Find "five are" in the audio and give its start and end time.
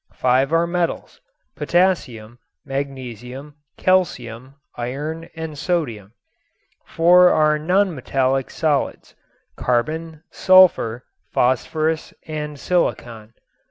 0.15-0.65